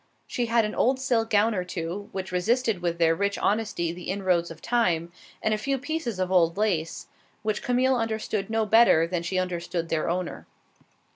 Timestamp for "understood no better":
7.97-9.05